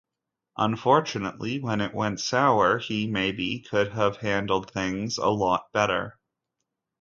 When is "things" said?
4.71-5.19